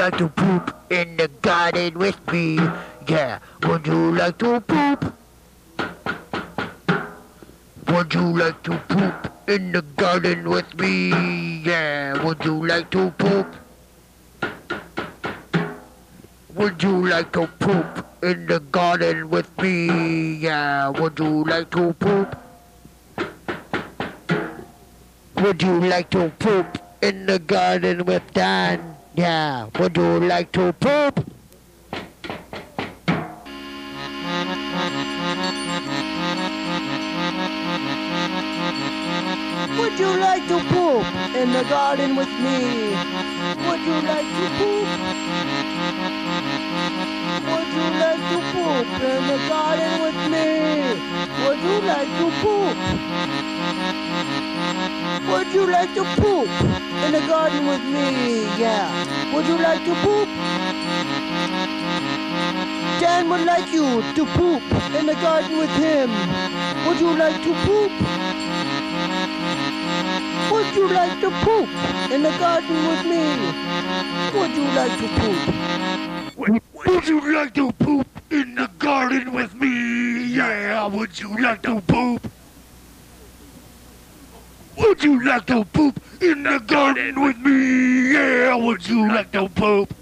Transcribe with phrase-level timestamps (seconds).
[0.00, 2.58] Would you like to poop in the garden with me?
[3.06, 3.38] Yeah.
[3.64, 5.12] Would you like to poop?
[7.88, 11.60] Would you like to poop in the garden with me?
[11.66, 12.24] Yeah.
[12.24, 13.46] Would you like to poop?
[16.54, 20.32] Would you like to poop in the garden with me?
[20.36, 20.88] Yeah.
[20.88, 22.38] Would you like to poop?
[25.36, 28.89] Would you like to poop in the garden with Dan?
[29.14, 29.68] Yeah.
[29.78, 31.26] Would you like to poop?
[39.78, 42.94] Would you like to poop in the garden with me?
[43.66, 44.86] Would you like to poop?
[47.50, 50.48] Would you like to poop in the garden with me?
[51.44, 52.76] Would you like to poop?
[55.30, 56.48] Would you like to poop
[57.04, 58.44] in the garden with me?
[58.58, 58.88] Yeah.
[59.34, 60.28] Would you like to poop?
[63.00, 64.62] Dan would like you to poop
[64.98, 66.10] in the garden with him.
[66.86, 67.92] Would you like to poop?
[70.52, 71.68] Would you like to poop
[72.10, 73.24] in the garden with me?
[74.38, 76.50] Would you like to poop?
[76.86, 80.24] Would, you like to poop in the garden with me?
[80.24, 80.86] Yeah.
[80.86, 82.29] Would you like to poop?
[84.80, 88.12] Would you like to poop in the garden with me?
[88.12, 88.54] Yeah.
[88.54, 89.94] Would you like to poop?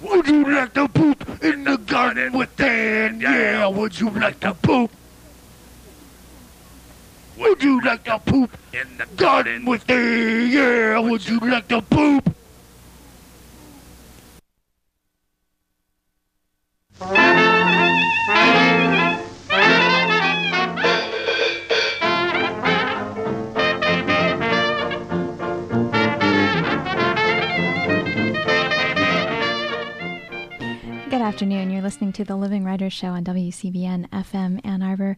[0.00, 3.20] Would you like to poop in the garden with Dan?
[3.20, 3.68] Yeah.
[3.68, 4.90] Would you like to poop?
[7.38, 10.46] Would you like to poop in the garden with me?
[10.46, 10.98] Yeah.
[10.98, 12.34] Would you like to poop?
[31.30, 31.70] Afternoon.
[31.70, 35.16] You're listening to the Living Writers Show on WCBN FM Ann Arbor.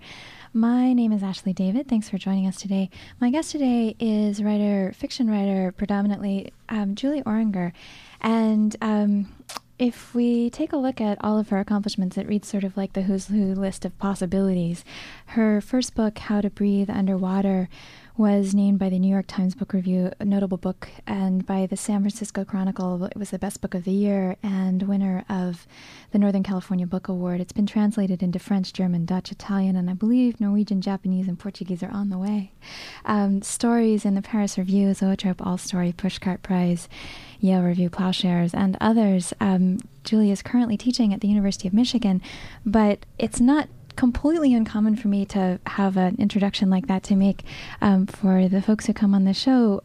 [0.52, 1.88] My name is Ashley David.
[1.88, 2.90] Thanks for joining us today.
[3.18, 7.72] My guest today is writer, fiction writer, predominantly um, Julie Orringer.
[8.20, 9.34] And um,
[9.78, 12.92] if we take a look at all of her accomplishments, it reads sort of like
[12.92, 14.84] the who's who list of possibilities.
[15.28, 17.70] Her first book, How to Breathe Underwater,
[18.16, 21.76] was named by the New York Times Book Review a notable book, and by the
[21.76, 25.66] San Francisco Chronicle, it was the best book of the year and winner of
[26.10, 27.40] the Northern California Book Award.
[27.40, 31.82] It's been translated into French, German, Dutch, Italian, and I believe Norwegian, Japanese, and Portuguese
[31.82, 32.52] are on the way.
[33.06, 36.88] Um, stories in the Paris Review, Zoetrope All Story, Pushcart Prize,
[37.40, 39.32] Yale Review Plowshares, and others.
[39.40, 42.20] Um, Julie is currently teaching at the University of Michigan,
[42.66, 47.44] but it's not completely uncommon for me to have an introduction like that to make
[47.80, 49.82] um, for the folks who come on the show.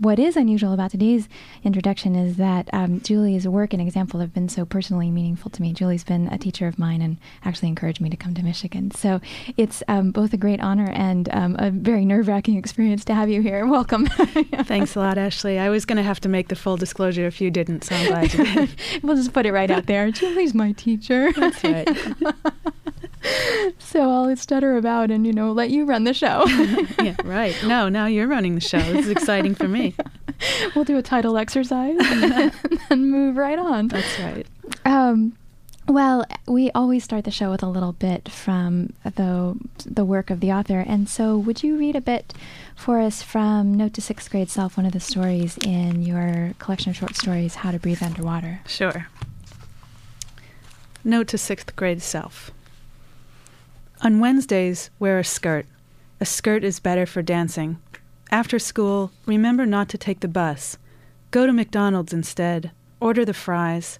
[0.00, 1.26] What is unusual about today's
[1.64, 5.72] introduction is that um, Julie's work and example have been so personally meaningful to me.
[5.72, 8.90] Julie's been a teacher of mine and actually encouraged me to come to Michigan.
[8.90, 9.22] So
[9.56, 13.30] it's um, both a great honor and um, a very nerve wracking experience to have
[13.30, 13.66] you here.
[13.76, 14.06] Welcome.
[14.06, 15.58] Thanks a lot, Ashley.
[15.58, 18.06] I was going to have to make the full disclosure if you didn't, so I'm
[18.06, 18.70] glad you did.
[19.02, 20.10] we'll just put it right out there.
[20.12, 21.32] Julie's my teacher.
[21.32, 21.88] That's right.
[23.78, 26.44] so I'll stutter about and, you know, let you run the show.
[27.02, 27.56] yeah, right.
[27.64, 28.78] No, now you're running the show.
[28.78, 29.85] This is exciting for me.
[30.74, 32.52] We'll do a title exercise and
[32.88, 33.88] then move right on.
[33.88, 34.46] That's right.
[34.84, 35.36] Um,
[35.88, 40.40] well, we always start the show with a little bit from the the work of
[40.40, 42.34] the author, and so would you read a bit
[42.74, 46.90] for us from Note to Sixth Grade Self, one of the stories in your collection
[46.90, 48.60] of short stories, How to Breathe Underwater?
[48.66, 49.06] Sure.
[51.04, 52.50] Note to sixth grade self.
[54.02, 55.64] On Wednesdays, wear a skirt.
[56.20, 57.78] A skirt is better for dancing.
[58.30, 60.78] After school, remember not to take the bus.
[61.30, 62.72] Go to McDonald's instead.
[63.00, 63.98] Order the fries.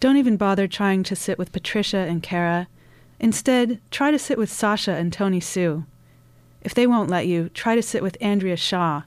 [0.00, 2.66] Don't even bother trying to sit with Patricia and Kara.
[3.20, 5.84] Instead, try to sit with Sasha and Tony Sue.
[6.62, 9.02] If they won't let you, try to sit with Andrea Shaw.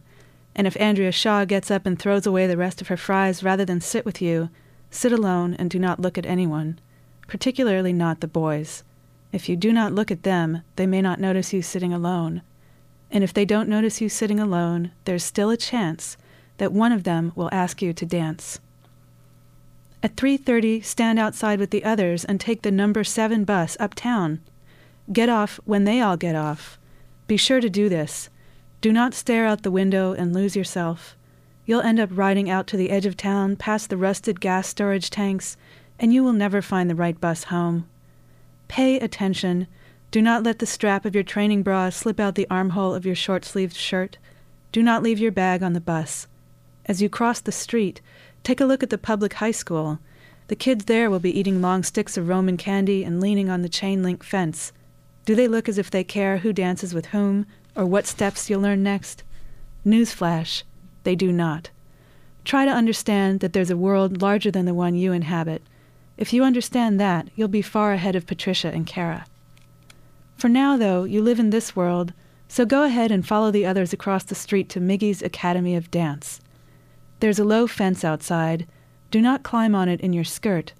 [0.56, 3.66] And if Andrea Shaw gets up and throws away the rest of her fries rather
[3.66, 4.50] than sit with you,
[4.90, 6.80] sit alone and do not look at anyone,
[7.28, 8.84] particularly not the boys.
[9.34, 12.42] If you do not look at them, they may not notice you sitting alone.
[13.15, 16.17] And if they don't notice you sitting alone, there's still a chance
[16.57, 18.59] that one of them will ask you to dance.
[20.03, 24.41] At 3:30, stand outside with the others and take the number 7 bus uptown.
[25.13, 26.77] Get off when they all get off.
[27.25, 28.27] Be sure to do this.
[28.81, 31.15] Do not stare out the window and lose yourself.
[31.65, 35.09] You'll end up riding out to the edge of town past the rusted gas storage
[35.09, 35.56] tanks,
[35.97, 37.88] and you will never find the right bus home.
[38.67, 39.67] Pay attention.
[40.15, 43.15] Do not let the strap of your training bra slip out the armhole of your
[43.15, 44.17] short sleeved shirt.
[44.71, 46.27] Do not leave your bag on the bus.
[46.85, 48.00] As you cross the street,
[48.41, 50.00] take a look at the public high school.
[50.47, 53.67] The kids there will be eating long sticks of Roman candy and leaning on the
[53.67, 54.71] chain link fence.
[55.25, 57.45] Do they look as if they care who dances with whom
[57.75, 59.21] or what steps you'll learn next?
[59.85, 60.63] Newsflash,
[61.03, 61.71] they do not.
[62.45, 65.62] Try to understand that there's a world larger than the one you inhabit.
[66.15, 69.25] If you understand that, you'll be far ahead of Patricia and Kara.
[70.36, 72.14] For now, though, you live in this world,
[72.48, 76.42] so go ahead and follow the others across the street to Miggy's Academy of Dance.
[77.20, 78.68] There's a low fence outside.
[79.12, 80.74] Do not climb on it in your skirt.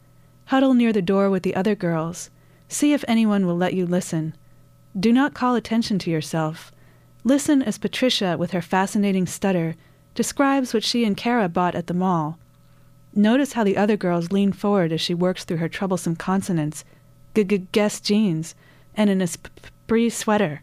[0.46, 2.30] Huddle near the door with the other girls.
[2.68, 4.36] See if anyone will let you listen.
[5.00, 6.72] Do not call attention to yourself.
[7.24, 9.76] Listen as Patricia, with her fascinating stutter,
[10.14, 12.38] describes what she and Kara bought at the mall.
[13.14, 16.84] Notice how the other girls lean forward as she works through her troublesome consonants,
[17.34, 18.54] g-g-guess jeans,
[18.96, 20.62] and an esprit sweater.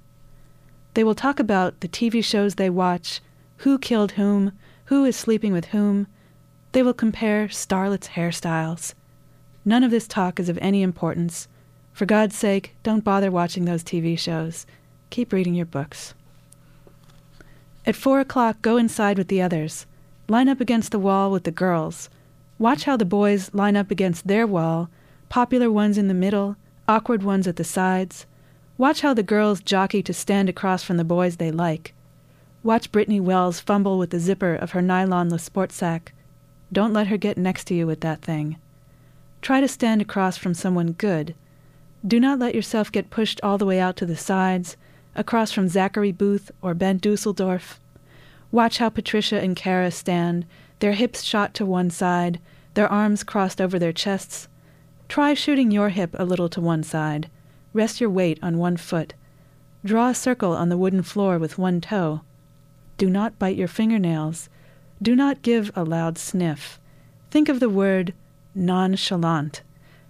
[0.94, 3.20] They will talk about the TV shows they watch,
[3.58, 4.52] who killed whom,
[4.86, 6.06] who is sleeping with whom.
[6.72, 8.94] They will compare starlets' hairstyles.
[9.64, 11.48] None of this talk is of any importance.
[11.92, 14.66] For God's sake, don't bother watching those TV shows.
[15.10, 16.14] Keep reading your books.
[17.84, 19.86] At four o'clock, go inside with the others.
[20.28, 22.08] Line up against the wall with the girls.
[22.58, 24.88] Watch how the boys line up against their wall,
[25.28, 26.56] popular ones in the middle,
[26.92, 28.26] awkward ones at the sides.
[28.76, 31.94] Watch how the girls jockey to stand across from the boys they like.
[32.62, 36.08] Watch Brittany Wells fumble with the zipper of her nylon LeSportsac.
[36.70, 38.58] Don't let her get next to you with that thing.
[39.40, 41.34] Try to stand across from someone good.
[42.06, 44.76] Do not let yourself get pushed all the way out to the sides,
[45.14, 47.80] across from Zachary Booth or Ben Dusseldorf.
[48.50, 50.44] Watch how Patricia and Kara stand,
[50.80, 52.38] their hips shot to one side,
[52.74, 54.46] their arms crossed over their chests.
[55.12, 57.28] Try shooting your hip a little to one side.
[57.74, 59.12] Rest your weight on one foot.
[59.84, 62.22] Draw a circle on the wooden floor with one toe.
[62.96, 64.48] Do not bite your fingernails.
[65.02, 66.80] Do not give a loud sniff.
[67.30, 68.14] Think of the word
[68.54, 69.60] nonchalant.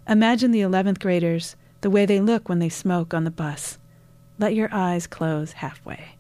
[0.07, 3.79] Imagine the 11th graders, the way they look when they smoke on the bus.
[4.39, 6.15] Let your eyes close halfway.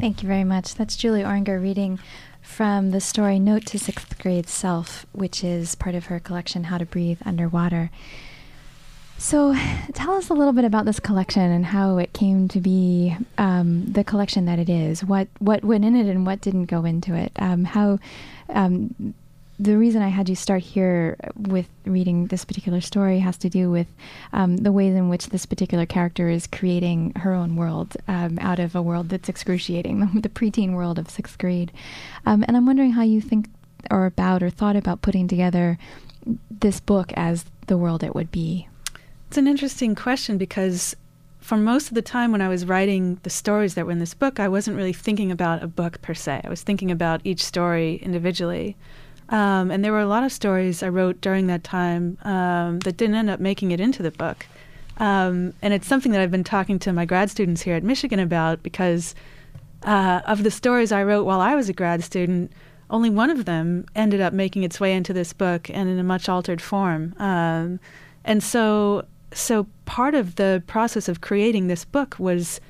[0.00, 0.74] Thank you very much.
[0.74, 2.00] That's Julie Orringer reading
[2.52, 6.76] from the story Note to Sixth Grade Self, which is part of her collection How
[6.76, 7.90] to Breathe Underwater.
[9.16, 9.56] So,
[9.94, 13.86] tell us a little bit about this collection and how it came to be um,
[13.90, 15.02] the collection that it is.
[15.02, 17.32] What what went in it and what didn't go into it.
[17.38, 17.98] Um, how
[18.50, 19.14] um,
[19.58, 23.70] the reason I had you start here with reading this particular story has to do
[23.70, 23.86] with
[24.32, 28.58] um, the ways in which this particular character is creating her own world um, out
[28.58, 31.70] of a world that's excruciating, the, preteen world of sixth grade.
[32.26, 33.48] Um, and I'm wondering how you think
[33.90, 35.78] or about or thought about putting together
[36.50, 38.68] this book as the world it would be.
[39.28, 40.94] It's an interesting question because
[41.40, 44.14] for most of the time when I was writing the stories that were in this
[44.14, 46.42] book, I wasn't really thinking about a book per se.
[46.44, 48.76] I was thinking about each story individually.
[49.32, 52.98] Um, and there were a lot of stories I wrote during that time um, that
[52.98, 54.46] didn't end up making it into the book.
[54.98, 58.20] Um, and it's something that I've been talking to my grad students here at Michigan
[58.20, 59.14] about because
[59.84, 62.52] uh, of the stories I wrote while I was a grad student,
[62.90, 66.04] only one of them ended up making its way into this book and in a
[66.04, 67.14] much altered form.
[67.18, 67.80] Um,
[68.26, 72.60] and so, so part of the process of creating this book was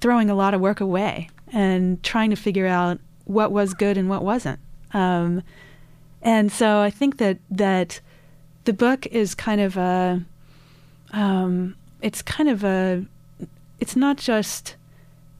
[0.00, 4.10] throwing a lot of work away and trying to figure out what was good and
[4.10, 4.60] what wasn't.
[4.92, 5.42] Um,
[6.24, 8.00] and so I think that that
[8.64, 10.22] the book is kind of a
[11.12, 13.04] um, it's kind of a
[13.78, 14.76] it's not just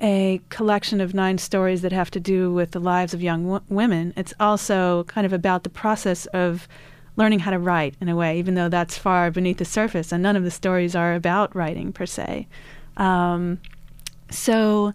[0.01, 3.65] a collection of nine stories that have to do with the lives of young w-
[3.69, 4.13] women.
[4.17, 6.69] It's also kind of about the process of
[7.17, 10.23] learning how to write in a way, even though that's far beneath the surface, and
[10.23, 12.47] none of the stories are about writing per se.
[12.97, 13.61] Um,
[14.31, 14.93] so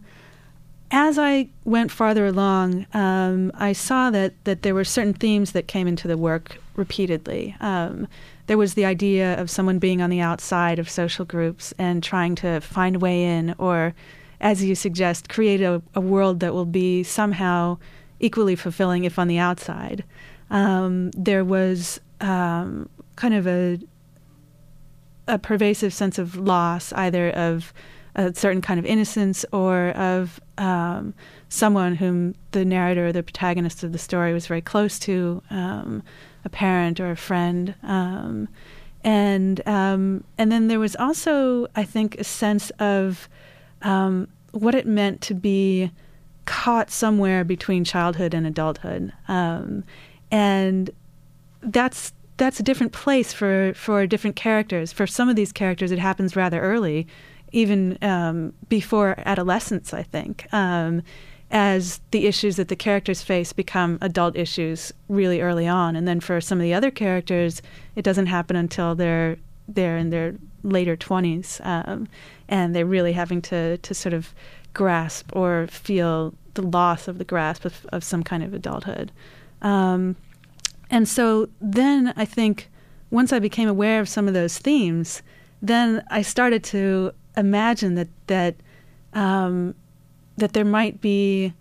[0.91, 5.67] as I went farther along, um, I saw that, that there were certain themes that
[5.67, 7.55] came into the work repeatedly.
[7.59, 8.07] Um,
[8.47, 12.33] there was the idea of someone being on the outside of social groups and trying
[12.35, 13.93] to find a way in, or,
[14.41, 17.77] as you suggest, create a, a world that will be somehow
[18.19, 20.03] equally fulfilling if on the outside.
[20.49, 23.79] Um, there was um, kind of a,
[25.27, 27.71] a pervasive sense of loss, either of
[28.19, 31.13] a certain kind of innocence or of um,
[31.47, 36.03] someone whom the narrator or the protagonist of the story was very close to, um,
[36.43, 37.73] a parent or a friend.
[37.81, 38.49] Um,
[39.05, 43.29] and um, and then there was also, I think, a sense of
[43.83, 45.89] um, what it meant to be
[46.43, 49.85] caught somewhere between childhood and adulthood, um,
[50.29, 50.89] and
[51.61, 54.91] that's that's a different place for for different characters.
[54.91, 57.07] For some of these characters, it happens rather early
[57.51, 60.51] even um, before adolescence, I think.
[60.53, 61.03] Um,
[61.51, 65.95] as the issues that the characters face become adult issues really early on.
[65.95, 67.61] And then for some of the other characters,
[67.95, 69.37] it doesn't happen until they're
[69.67, 72.07] they're in their later 20s um,
[72.47, 74.33] and they're really having to, to sort of
[74.73, 79.11] grasp or feel the loss of the grasp of, of some kind of adulthood.
[79.61, 80.15] Um,
[80.89, 82.69] and so then I think
[83.11, 85.21] once I became aware of some of those themes,
[85.61, 88.55] then I started to imagine that that
[89.13, 89.75] um,
[90.37, 91.53] that there might be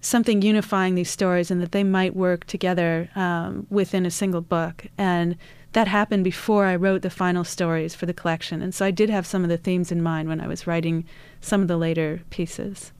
[0.00, 4.86] something unifying these stories and that they might work together um, within a single book.
[4.98, 5.36] And
[5.72, 8.62] that happened before I wrote the final stories for the collection.
[8.62, 11.06] And so I did have some of the themes in mind when I was writing
[11.40, 12.92] some of the later pieces.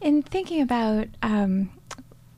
[0.00, 1.70] In thinking about um,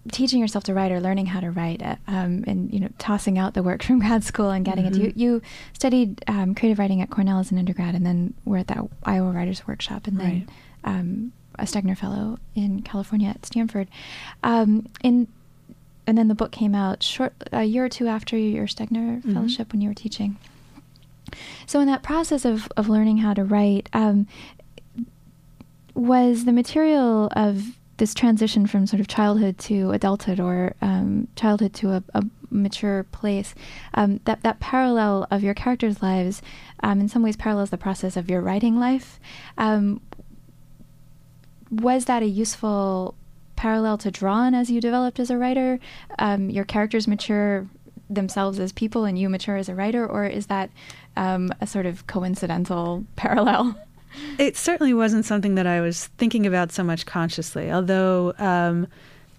[0.08, 3.38] teaching yourself to write or learning how to write, uh, um, and you know, tossing
[3.38, 5.02] out the work from grad school and getting mm-hmm.
[5.02, 8.58] it, you, you studied um, creative writing at Cornell as an undergrad, and then were
[8.58, 10.48] at that Iowa Writers Workshop, and then right.
[10.84, 13.88] Um, a Stegner Fellow in California at Stanford.
[14.42, 15.28] Um, in
[16.06, 19.34] and then the book came out short a year or two after your Stegner mm-hmm.
[19.34, 20.38] fellowship when you were teaching.
[21.66, 24.26] So in that process of of learning how to write, um,
[25.94, 31.74] was the material of this transition from sort of childhood to adulthood or um, childhood
[31.74, 33.54] to a, a mature place
[33.94, 36.40] um, that that parallel of your characters' lives
[36.82, 39.20] um, in some ways parallels the process of your writing life.
[39.58, 40.00] Um,
[41.70, 43.14] was that a useful
[43.56, 45.78] parallel to draw on as you developed as a writer?
[46.18, 47.66] Um, your characters mature
[48.08, 50.70] themselves as people and you mature as a writer, or is that
[51.16, 53.78] um, a sort of coincidental parallel?
[54.38, 58.86] It certainly wasn't something that I was thinking about so much consciously, although um,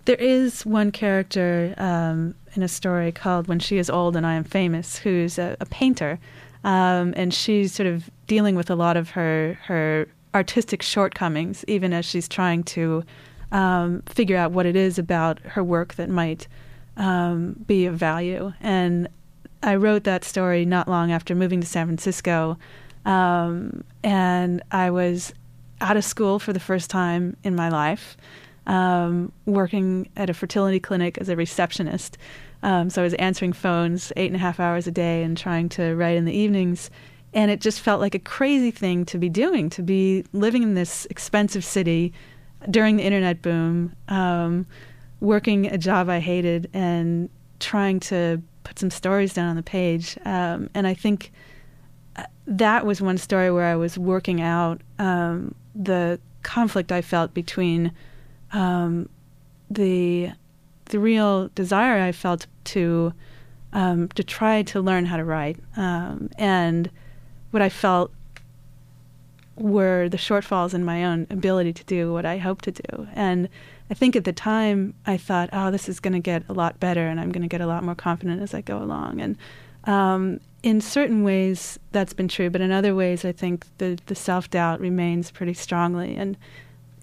[0.06, 4.34] there is one character um, in a story called When She Is Old and I
[4.34, 6.20] Am Famous, who's a, a painter.
[6.64, 11.94] Um, and she's sort of dealing with a lot of her her artistic shortcomings, even
[11.94, 13.04] as she's trying to
[13.52, 16.48] um, figure out what it is about her work that might
[16.98, 18.54] um, be of value.
[18.62, 19.08] And
[19.64, 22.58] I wrote that story not long after moving to San Francisco,
[23.10, 25.34] um, and I was
[25.82, 28.16] out of school for the first time in my life,
[28.68, 32.20] um, working at a fertility clinic as a receptionist.
[32.62, 35.70] Um, so I was answering phones eight and a half hours a day and trying
[35.70, 36.92] to write in the evenings.
[37.34, 40.76] And it just felt like a crazy thing to be doing, to be living in
[40.76, 42.14] this expensive city
[42.70, 44.68] during the internet boom, um,
[45.20, 50.16] working a job I hated and trying to put some stories down on the page.
[50.26, 51.32] Um, and I think
[52.48, 57.92] that was one story where I was working out um, the conflict I felt between
[58.52, 59.10] um,
[59.70, 60.32] the
[60.86, 63.14] the real desire I felt to
[63.74, 66.90] um, to try to learn how to write um, and
[67.52, 68.12] what I felt
[69.56, 73.08] were the shortfalls in my own ability to do what I hope to do.
[73.14, 73.50] And
[73.90, 76.80] I think at the time I thought, oh, this is going to get a lot
[76.80, 79.20] better, and I'm going to get a lot more confident as I go along.
[79.20, 79.38] And
[79.90, 84.16] um, in certain ways, that's been true, but in other ways, I think the the
[84.16, 86.38] self doubt remains pretty strongly, and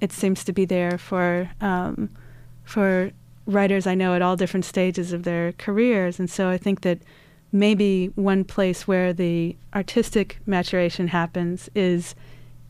[0.00, 2.10] it seems to be there for um,
[2.64, 3.10] for
[3.46, 6.18] writers I know at all different stages of their careers.
[6.18, 6.98] And so I think that
[7.52, 12.14] maybe one place where the artistic maturation happens is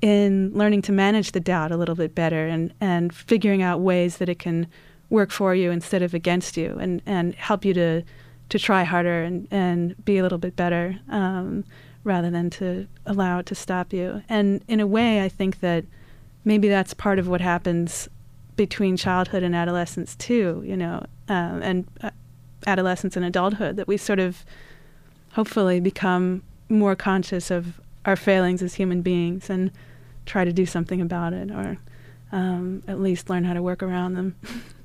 [0.02, 4.18] in learning to manage the doubt a little bit better and, and figuring out ways
[4.18, 4.66] that it can
[5.08, 8.02] work for you instead of against you and, and help you to
[8.48, 11.64] to try harder and, and be a little bit better um,
[12.04, 14.22] rather than to allow it to stop you.
[14.28, 15.84] And in a way, I think that
[16.44, 18.08] maybe that's part of what happens
[18.56, 22.10] between childhood and adolescence too, you know, um, and uh,
[22.66, 24.44] adolescence and adulthood, that we sort of
[25.32, 29.70] hopefully become more conscious of our failings as human beings and
[30.24, 31.76] try to do something about it or
[32.32, 34.36] um, at least learn how to work around them.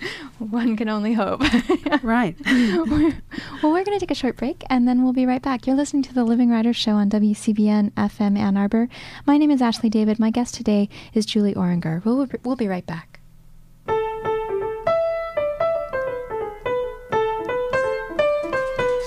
[0.38, 1.42] One can only hope.
[2.02, 2.36] right.
[2.44, 5.66] well, we're going to take a short break and then we'll be right back.
[5.66, 8.88] You're listening to the Living Writers Show on WCBN FM Ann Arbor.
[9.26, 10.18] My name is Ashley David.
[10.18, 12.04] My guest today is Julie Orringer.
[12.04, 13.20] We'll, we'll be right back.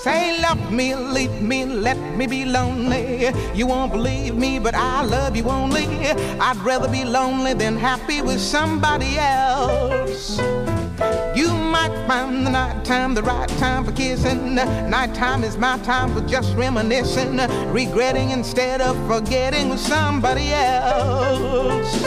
[0.01, 3.33] Say, love me, leave me, let me be lonely.
[3.53, 5.87] You won't believe me, but I love you only.
[6.39, 10.39] I'd rather be lonely than happy with somebody else.
[11.79, 14.55] Might find the nighttime the right time for kissing.
[14.55, 17.37] Nighttime is my time for just reminiscing,
[17.71, 22.01] regretting instead of forgetting with somebody else.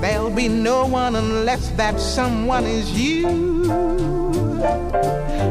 [0.00, 3.72] There'll be no one unless that someone is you.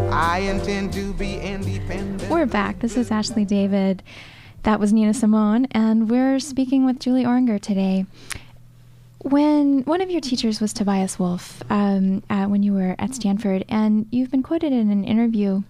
[0.10, 2.32] I intend to be independent.
[2.32, 2.80] We're back.
[2.80, 4.04] This is Ashley David.
[4.64, 8.06] That was Nina Simone, and we're speaking with Julie Orringer today.
[9.26, 13.66] When one of your teachers was Tobias Wolff um, uh, when you were at Stanford,
[13.68, 15.64] and you've been quoted in an interview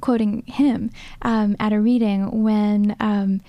[0.00, 0.90] quoting him
[1.22, 3.40] um, at a reading when um,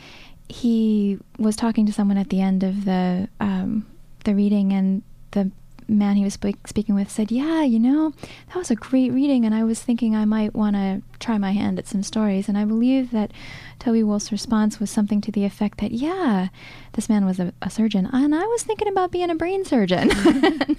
[0.50, 3.86] he was talking to someone at the end of the um,
[4.26, 5.52] the reading, and the
[5.92, 8.14] man he was spe- speaking with said, "Yeah, you know,
[8.48, 11.52] that was a great reading, and I was thinking I might want to try my
[11.52, 13.32] hand at some stories." And I believe that
[13.80, 16.50] Toby Wolff's response was something to the effect that, "Yeah,
[16.94, 20.12] this man was a, a surgeon, and I was thinking about being a brain surgeon."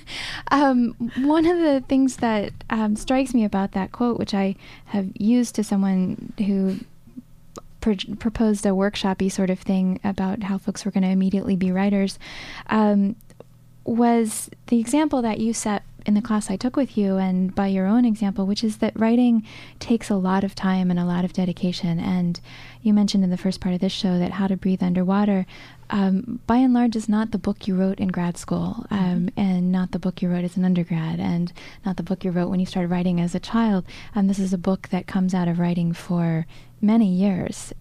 [0.50, 5.10] um, one of the things that um, strikes me about that quote, which I have
[5.16, 6.78] used to someone who
[7.82, 12.18] proposed a workshopy sort of thing about how folks were going to immediately be writers,
[12.68, 13.16] um,
[13.84, 17.68] was the example that you set in the class I took with you and by
[17.68, 19.46] your own example, which is that writing
[19.78, 22.00] takes a lot of time and a lot of dedication.
[22.00, 22.40] And
[22.82, 25.46] you mentioned in the first part of this show that How to Breathe Underwater,
[25.90, 29.70] um, by and large, is not the book you wrote in grad school, um, and
[29.70, 31.52] not the book you wrote as an undergrad, and
[31.84, 33.84] not the book you wrote when you started writing as a child.
[34.14, 36.46] Um, this is a book that comes out of writing for
[36.80, 37.72] many years,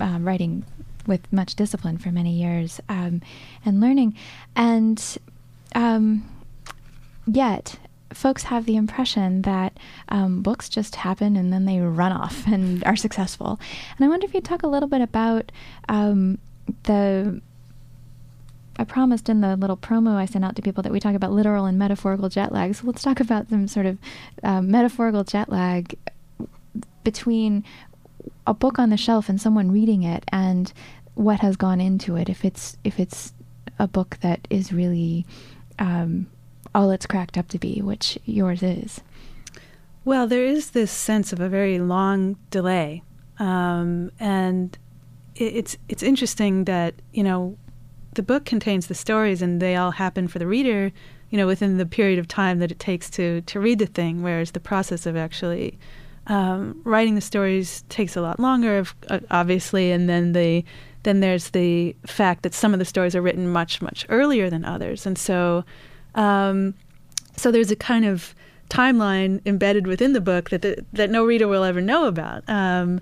[0.00, 0.64] uh, writing
[1.06, 3.20] with much discipline for many years, um,
[3.64, 4.14] and learning.
[4.54, 5.02] And
[5.74, 6.28] um,
[7.26, 7.78] yet,
[8.12, 9.78] folks have the impression that
[10.08, 13.58] um, books just happen and then they run off and are successful.
[13.96, 15.52] And I wonder if you'd talk a little bit about
[15.88, 16.38] um,
[16.84, 17.40] the.
[18.76, 21.30] I promised in the little promo I sent out to people that we talk about
[21.30, 22.74] literal and metaphorical jet lag.
[22.74, 23.98] So let's talk about some sort of
[24.42, 25.96] um, metaphorical jet lag
[27.04, 27.62] between
[28.48, 30.72] a book on the shelf and someone reading it and
[31.14, 32.28] what has gone into it.
[32.28, 33.32] If it's if it's
[33.78, 35.24] a book that is really
[35.78, 36.26] um,
[36.74, 39.00] all it's cracked up to be, which yours is.
[40.04, 43.02] Well, there is this sense of a very long delay,
[43.38, 44.76] um, and
[45.34, 47.56] it, it's it's interesting that you know
[48.14, 50.92] the book contains the stories, and they all happen for the reader,
[51.30, 54.22] you know, within the period of time that it takes to to read the thing.
[54.22, 55.78] Whereas the process of actually
[56.26, 60.64] um, writing the stories takes a lot longer, uh, obviously, and then the
[61.04, 64.64] then there's the fact that some of the stories are written much much earlier than
[64.64, 65.64] others, and so
[66.14, 66.74] um,
[67.36, 68.34] so there's a kind of
[68.70, 72.42] timeline embedded within the book that the, that no reader will ever know about.
[72.48, 73.00] Um,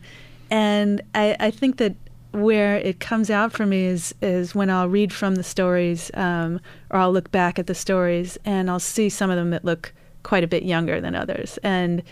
[0.51, 1.95] and I, I, think that
[2.33, 6.61] where it comes out for me is is when I'll read from the stories, um,
[6.91, 9.93] or I'll look back at the stories, and I'll see some of them that look
[10.23, 12.03] quite a bit younger than others, and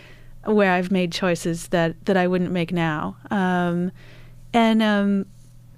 [0.45, 3.15] where I've made choices that that I wouldn't make now.
[3.29, 3.91] Um,
[4.53, 5.25] and um,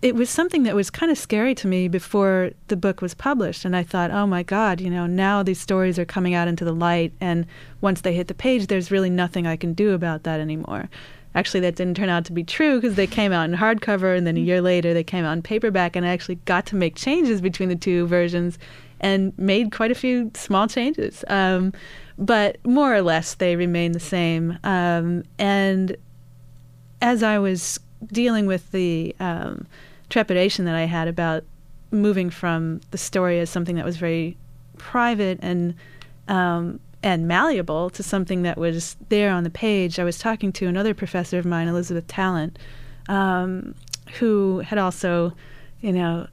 [0.04, 3.63] it was something that was kind of scary to me before the book was published.
[3.63, 6.66] And I thought, oh my God, you know, now these stories are coming out into
[6.66, 7.13] the light.
[7.22, 7.46] And
[7.80, 10.89] once they hit the page, there's really nothing I can do about that anymore.
[11.36, 14.28] Actually, that didn't turn out to be true because they came out in hardcover and
[14.28, 15.96] then a year later they came out in paperback.
[15.96, 18.60] And I actually got to make changes between the two versions
[19.00, 21.24] and made quite a few small changes.
[21.30, 21.72] Um,
[22.18, 24.60] but more or less, they remain the same.
[24.66, 25.96] Um, and
[27.02, 27.80] as I was
[28.12, 29.66] dealing with the um,
[30.13, 31.43] trepidation that I had about
[31.89, 34.38] moving from the story as something that was very
[34.78, 35.73] private and
[36.28, 39.97] um, and malleable to something that was there on the page.
[39.97, 42.58] I was talking to another professor of mine, Elizabeth Tallent,
[43.10, 43.73] um,
[44.19, 45.34] who had also,
[45.82, 46.28] you know,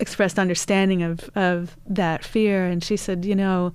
[0.00, 3.72] expressed understanding of of that fear, and she said, you know.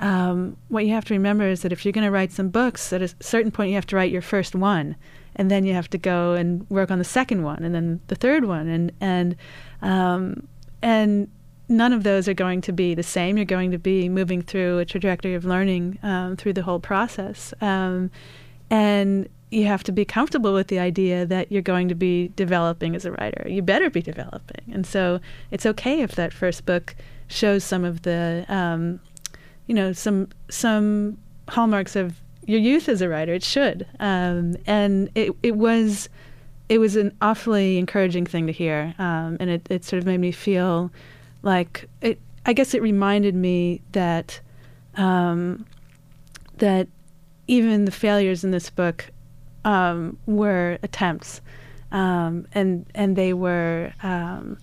[0.00, 2.92] Um, what you have to remember is that if you're going to write some books,
[2.92, 4.94] at a certain point you have to write your first one,
[5.38, 8.16] and then you have to go and work on the second one and then the
[8.16, 9.36] third one and and
[9.80, 10.46] um,
[10.82, 11.28] and
[11.68, 13.36] none of those are going to be the same.
[13.36, 17.52] You're going to be moving through a trajectory of learning um, through the whole process,
[17.60, 18.10] um,
[18.70, 22.94] and you have to be comfortable with the idea that you're going to be developing
[22.94, 23.46] as a writer.
[23.48, 25.20] You better be developing, and so
[25.50, 26.96] it's okay if that first book
[27.28, 29.00] shows some of the, um,
[29.66, 33.34] you know, some some hallmarks of your youth as a writer.
[33.34, 36.08] It should, um, and it it was
[36.68, 40.18] it was an awfully encouraging thing to hear, um, and it it sort of made
[40.18, 40.90] me feel
[41.42, 42.18] like it.
[42.46, 44.40] I guess it reminded me that
[44.96, 45.66] um,
[46.56, 46.88] that
[47.46, 49.10] even the failures in this book
[49.66, 51.42] um, were attempts,
[51.92, 54.56] um, and and they were um,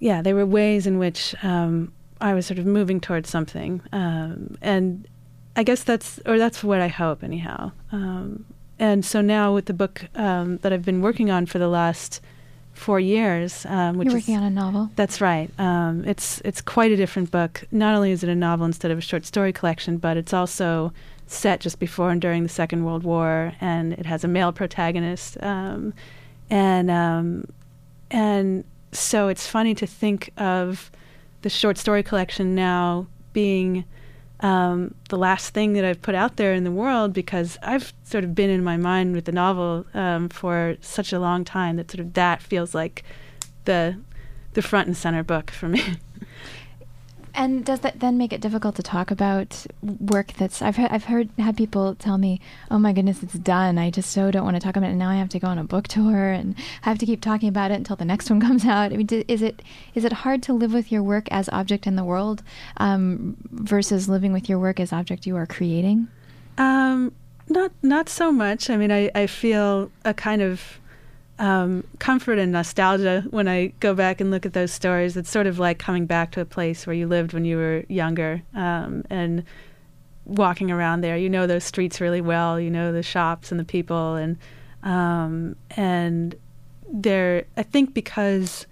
[0.00, 5.08] yeah they were ways in which I was sort of moving towards something, and
[5.56, 7.72] I guess that's or that's what I hope anyhow.
[7.92, 8.44] Um,
[8.78, 12.20] and so now with the book um, that I've been working on for the last
[12.74, 14.90] four years, um, which you're working is, on a novel.
[14.96, 15.50] That's right.
[15.58, 17.64] Um, it's it's quite a different book.
[17.70, 20.92] Not only is it a novel instead of a short story collection, but it's also
[21.26, 25.36] set just before and during the Second World War, and it has a male protagonist.
[25.42, 25.92] Um,
[26.48, 27.48] and um,
[28.10, 30.90] and so it's funny to think of
[31.42, 33.84] the short story collection now being
[34.40, 38.24] um, the last thing that I've put out there in the world because I've sort
[38.24, 41.90] of been in my mind with the novel um, for such a long time that
[41.90, 43.02] sort of that feels like
[43.64, 43.98] the
[44.54, 45.82] the front and center book for me.
[47.38, 51.04] And does that then make it difficult to talk about work that's I've heard, I've
[51.04, 53.78] heard had people tell me, "Oh my goodness, it's done.
[53.78, 54.90] I just so don't want to talk about it.
[54.90, 57.20] And now I have to go on a book tour and I have to keep
[57.20, 59.62] talking about it until the next one comes out." I mean, is it
[59.94, 62.42] is it hard to live with your work as object in the world
[62.78, 66.08] um, versus living with your work as object you are creating?
[66.58, 67.12] Um,
[67.48, 68.68] not not so much.
[68.68, 70.80] I mean, I I feel a kind of
[71.38, 75.16] um, comfort and nostalgia when I go back and look at those stories.
[75.16, 77.84] It's sort of like coming back to a place where you lived when you were
[77.88, 79.44] younger um, and
[80.24, 81.16] walking around there.
[81.16, 82.58] You know those streets really well.
[82.58, 84.36] You know the shops and the people, and
[84.82, 86.34] um, and
[86.90, 87.44] there.
[87.56, 88.66] I think because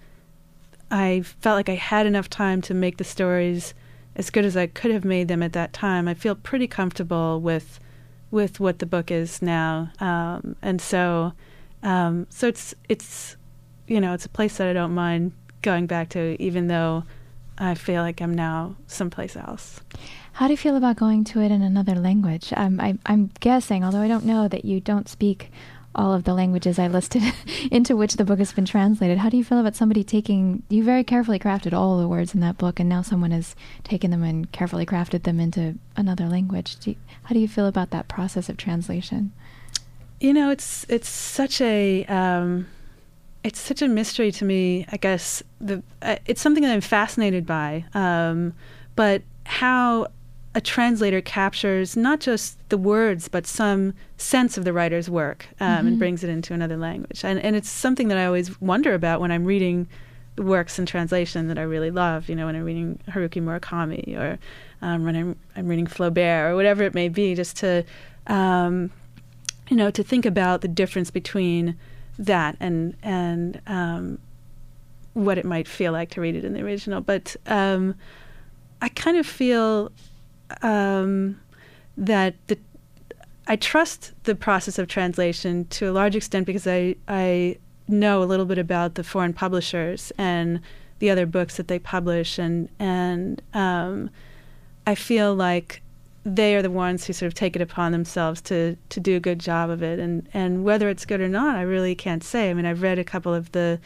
[0.91, 3.73] I felt like I had enough time to make the stories
[4.15, 6.07] as good as I could have made them at that time.
[6.07, 7.79] I feel pretty comfortable with
[8.29, 11.31] with what the book is now, um, and so.
[11.87, 13.37] Um, so it's it's
[13.87, 17.05] you know it's a place that I don't mind going back to, even though
[17.57, 19.79] I feel like I'm now someplace else.
[20.33, 22.51] How do you feel about going to it in another language?
[22.57, 25.49] Um, I, I'm guessing, although I don't know, that you don't speak
[25.95, 27.23] all of the languages I listed
[27.71, 29.17] into which the book has been translated.
[29.17, 32.41] How do you feel about somebody taking you very carefully crafted all the words in
[32.41, 36.77] that book, and now someone has taken them and carefully crafted them into another language?
[36.79, 39.31] Do you, how do you feel about that process of translation?
[40.19, 42.67] You know, it's it's such a um,
[43.43, 44.85] it's such a mystery to me.
[44.91, 48.53] I guess the uh, it's something that I'm fascinated by, um,
[48.95, 50.07] but how
[50.55, 55.67] a translator captures not just the words but some sense of the writer's work um,
[55.67, 55.87] mm-hmm.
[55.87, 57.23] and brings it into another language.
[57.23, 59.87] And and it's something that I always wonder about when I'm reading
[60.37, 62.27] works in translation that I really love.
[62.27, 64.39] You know, when I'm reading Haruki Murakami or
[64.81, 67.83] um, when I'm, I'm reading Flaubert or whatever it may be, just to
[68.27, 68.91] um,
[69.69, 71.77] you know, to think about the difference between
[72.19, 74.19] that and and um,
[75.13, 77.01] what it might feel like to read it in the original.
[77.01, 77.95] But um,
[78.81, 79.91] I kind of feel
[80.61, 81.39] um,
[81.97, 82.57] that the
[83.47, 88.25] I trust the process of translation to a large extent because I I know a
[88.25, 90.59] little bit about the foreign publishers and
[90.99, 94.09] the other books that they publish and and um,
[94.85, 95.81] I feel like
[96.35, 99.19] they are the ones who sort of take it upon themselves to to do a
[99.19, 99.99] good job of it.
[99.99, 102.49] And and whether it's good or not I really can't say.
[102.49, 103.79] I mean I've read a couple of the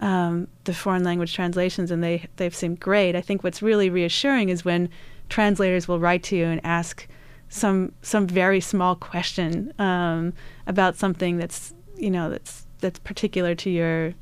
[0.00, 3.16] um, the foreign language translations and they they've seemed great.
[3.16, 4.88] I think what's really reassuring is when
[5.28, 7.06] translators will write to you and ask
[7.48, 10.32] some some very small question um,
[10.66, 14.14] about something that's you know that's that's particular to your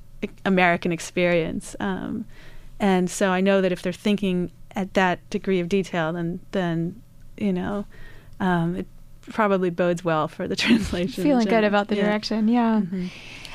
[0.47, 1.77] American experience.
[1.79, 2.25] Um,
[2.81, 7.03] and so I know that if they're thinking at that degree of detail then then
[7.37, 7.87] you know,
[8.41, 8.87] um, it
[9.23, 11.23] probably bodes well for the translation.
[11.23, 12.07] Feeling good about the yeah.
[12.07, 12.81] direction, yeah.
[12.81, 13.07] Mm-hmm.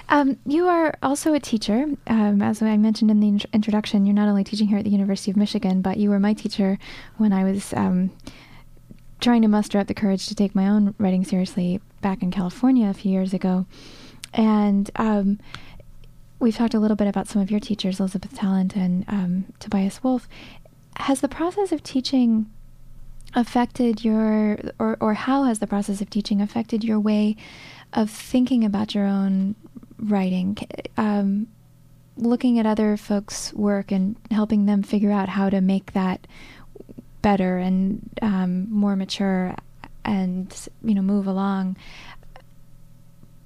[0.10, 1.86] Um, you are also a teacher.
[2.08, 4.90] Um, as I mentioned in the in- introduction, you're not only teaching here at the
[4.90, 6.78] University of Michigan, but you were my teacher
[7.16, 8.12] when I was um,
[9.22, 12.90] trying to muster up the courage to take my own writing seriously back in California
[12.90, 13.66] a few years ago.
[14.34, 15.40] And um,
[16.40, 20.04] we've talked a little bit about some of your teachers, Elizabeth Tallent and um, Tobias
[20.04, 20.28] Wolff.
[20.98, 22.52] Has the process of teaching
[23.34, 27.36] affected your or or how has the process of teaching affected your way
[27.94, 29.56] of thinking about your own
[29.98, 30.58] writing?
[30.98, 31.48] Um,
[32.18, 36.28] looking at other folks work and helping them figure out how to make that
[37.22, 39.56] better and um, more mature
[40.04, 41.78] and you know move along.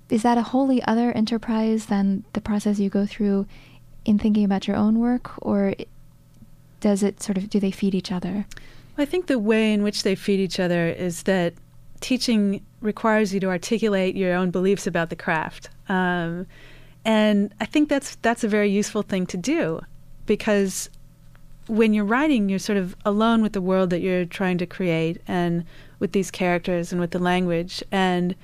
[0.10, 3.48] Is that a wholly other enterprise than the process you go through
[4.04, 5.74] in thinking about your own work or
[6.80, 8.46] does it sort of do they feed each other
[8.98, 11.54] I think the way in which they feed each other is that
[12.00, 16.48] teaching requires you to articulate your own beliefs about the craft, um,
[17.04, 19.82] and I think that's that's a very useful thing to do
[20.26, 20.90] because
[21.68, 25.20] when you're writing, you're sort of alone with the world that you're trying to create
[25.28, 25.66] and
[26.00, 28.36] with these characters and with the language, and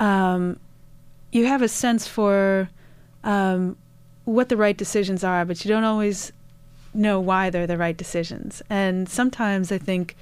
[0.00, 0.58] um,
[1.32, 2.68] you have a sense for
[3.24, 3.76] um,
[4.24, 6.32] what the right decisions are, but you don't always
[6.94, 8.62] know why they're the right decisions.
[8.70, 10.16] And sometimes I think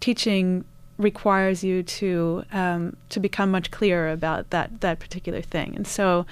[0.00, 0.64] teaching
[0.98, 5.74] requires you to um, to become much clearer about that that particular thing.
[5.76, 6.26] And so,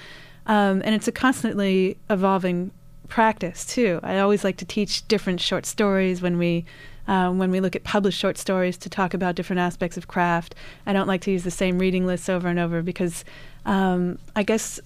[0.45, 2.71] um, and it's a constantly evolving
[3.07, 3.99] practice too.
[4.03, 6.65] I always like to teach different short stories when we.
[7.07, 10.53] Um, when we look at published short stories to talk about different aspects of craft,
[10.85, 13.25] I don't like to use the same reading lists over and over because
[13.65, 14.79] um, I guess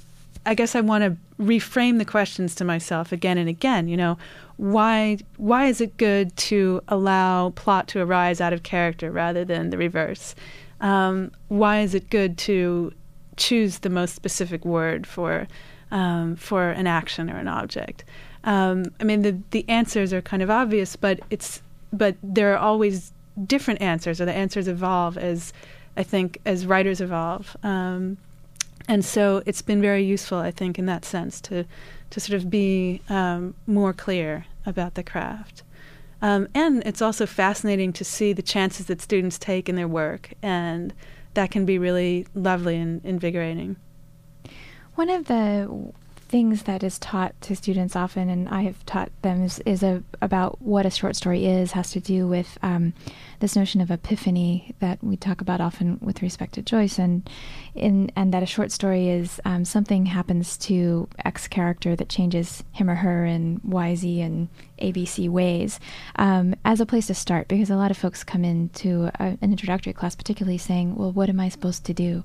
[0.46, 3.88] I guess I want to reframe the questions to myself again and again.
[3.88, 4.18] You know,
[4.58, 9.70] why why is it good to allow plot to arise out of character rather than
[9.70, 10.36] the reverse?
[10.82, 12.94] Um, why is it good to
[13.38, 15.48] choose the most specific word for
[15.92, 18.04] um, for an action or an object?
[18.44, 22.58] Um, I mean, the the answers are kind of obvious, but it's but there are
[22.60, 23.12] always
[23.46, 25.54] different answers, or the answers evolve as
[25.98, 27.58] I think as writers evolve.
[28.88, 31.66] And so it's been very useful, I think, in that sense to
[32.12, 35.64] to sort of be um, more clear about the craft.
[36.22, 40.34] Um, and it's also fascinating to see the chances that students take in their work,
[40.42, 40.94] and
[41.34, 43.76] that can be really lovely and invigorating.
[44.96, 45.92] One of the
[46.28, 50.04] things that is taught to students often, and I have taught them, is, is a,
[50.22, 52.94] about what a short story is, has to do with um,
[53.40, 57.30] this notion of epiphany that we talk about often with respect to Joyce, and
[57.76, 62.64] in and that a short story is um, something happens to X character that changes
[62.72, 65.80] him or her in Y, Z, and ABC ways
[66.18, 69.52] um, as a place to start, because a lot of folks come into a, an
[69.52, 72.24] introductory class, particularly saying, "Well, what am I supposed to do?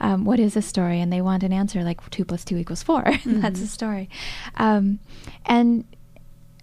[0.00, 2.82] Um, what is a story?" And they want an answer like two plus two equals
[2.82, 3.40] 4 mm-hmm.
[3.40, 4.08] That's a story,
[4.56, 4.98] um,
[5.46, 5.84] and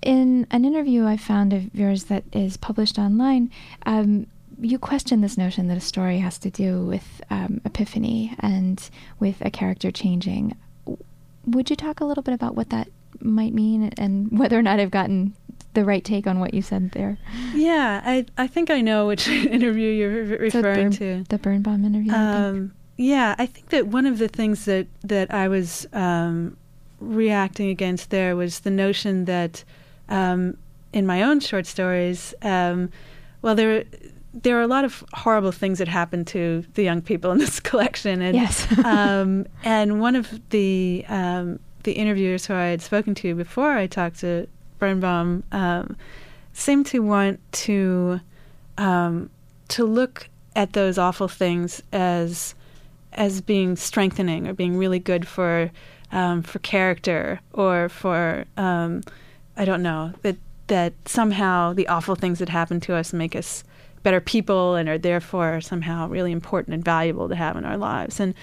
[0.02, 3.52] in an interview I found of yours that is published online,
[3.86, 4.28] um,
[4.60, 9.38] you question this notion that a story has to do with um, epiphany and with
[9.42, 10.56] a character changing.
[11.46, 12.88] Would you talk a little bit about what that
[13.22, 15.34] might mean and whether or not I've gotten
[15.74, 17.18] the right take on what you said there?
[17.54, 21.24] Yeah, I I think I know which interview you're referring so to.
[21.30, 22.14] The Birnbaum interview.
[22.14, 26.58] Um, yeah, I think that one of the things that that I was um,
[27.00, 29.64] reacting against there was the notion that
[30.10, 30.58] um,
[30.94, 32.90] in my own short stories, um,
[33.42, 33.84] well, there
[34.34, 37.60] there are a lot of horrible things that happen to the young people in this
[37.70, 38.66] collection, and yes.
[38.86, 43.88] um, and one of the um, the interviewers who I had spoken to before I
[43.88, 44.48] talked to
[44.80, 45.96] Birnbaum um,
[46.54, 48.20] seemed to want to
[48.78, 49.30] um,
[49.70, 52.56] to look at those awful things as
[53.14, 55.72] as being strengthening or being really good for
[56.12, 59.02] um, for character or for um,
[59.56, 63.64] I don't know that that somehow the awful things that happen to us make us
[64.04, 68.20] better people and are therefore somehow really important and valuable to have in our lives.
[68.20, 68.34] And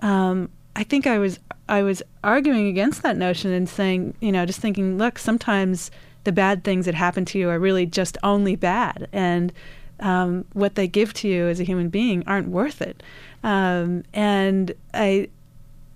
[0.00, 4.46] um, I think I was I was arguing against that notion and saying, you know,
[4.46, 5.90] just thinking, look, sometimes
[6.24, 9.52] the bad things that happen to you are really just only bad, and
[10.00, 13.02] um, what they give to you as a human being aren't worth it.
[13.42, 15.28] Um, and I,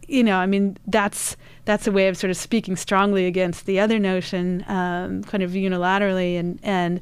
[0.06, 3.80] you know, I mean, that's that's a way of sort of speaking strongly against the
[3.80, 7.00] other notion, um, kind of unilaterally, and and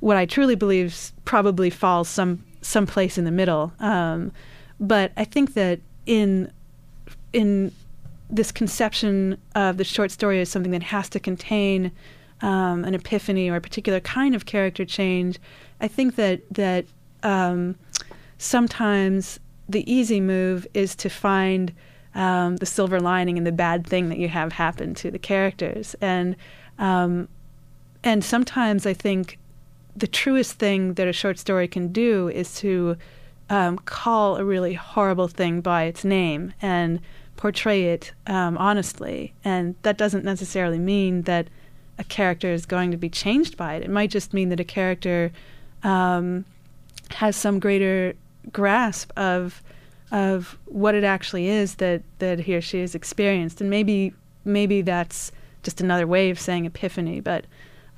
[0.00, 3.72] what I truly believe probably falls some someplace in the middle.
[3.80, 4.32] Um,
[4.80, 6.50] but I think that in
[7.32, 7.72] in
[8.30, 11.92] this conception of the short story as something that has to contain
[12.40, 15.38] um, an epiphany or a particular kind of character change,
[15.80, 16.86] I think that that
[17.22, 17.76] um,
[18.38, 21.72] sometimes the easy move is to find
[22.14, 25.94] um, the silver lining in the bad thing that you have happen to the characters.
[26.00, 26.36] And
[26.78, 27.28] um,
[28.02, 29.38] and sometimes I think
[29.94, 32.96] the truest thing that a short story can do is to
[33.50, 37.00] um, call a really horrible thing by its name and
[37.42, 39.34] portray it um, honestly.
[39.44, 41.48] And that doesn't necessarily mean that
[41.98, 43.82] a character is going to be changed by it.
[43.82, 45.32] It might just mean that a character
[45.82, 46.44] um,
[47.10, 48.14] has some greater
[48.52, 49.60] grasp of
[50.12, 54.80] of what it actually is that that he or she has experienced, and maybe maybe
[54.80, 55.32] that's
[55.64, 57.18] just another way of saying epiphany.
[57.18, 57.46] But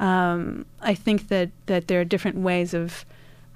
[0.00, 3.04] um, I think that that there are different ways of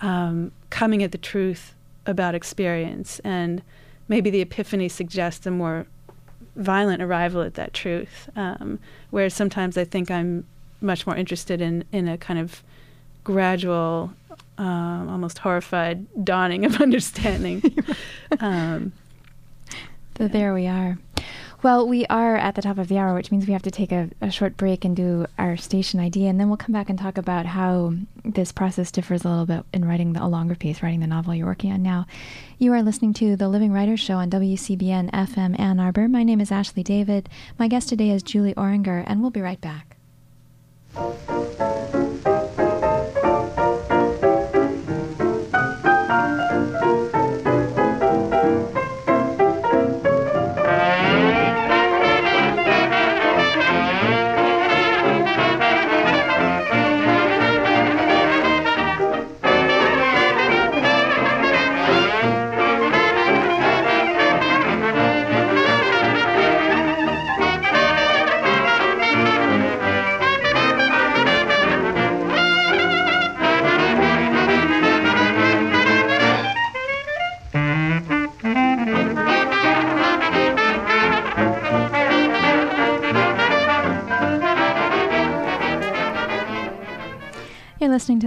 [0.03, 1.74] um, coming at the truth
[2.05, 3.62] about experience, and
[4.09, 5.87] maybe the epiphany suggests a more
[6.57, 8.29] violent arrival at that truth.
[8.35, 8.79] Um,
[9.11, 10.47] whereas sometimes I think I'm
[10.81, 12.62] much more interested in in a kind of
[13.25, 14.12] gradual
[14.59, 17.62] um, almost horrified dawning of understanding.
[18.40, 18.92] um,
[20.16, 20.99] so there we are.
[21.61, 23.90] Well, we are at the top of the hour, which means we have to take
[23.90, 26.97] a, a, short break and do our station ID, and then we'll come back and
[26.97, 27.94] talk about how
[28.25, 31.35] this process differs a little bit in writing the, a longer piece, writing the novel
[31.35, 32.07] you're working on now.
[32.59, 36.07] You are listening to the Living Writers Show on WCBN FM Ann Arbor.
[36.07, 37.29] My name is Ashley David.
[37.59, 39.97] My guest today is Julie Orringer, and we'll be right back.